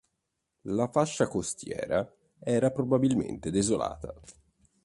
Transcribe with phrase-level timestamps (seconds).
[0.71, 4.11] La fascia costiera era probabilmente desolata.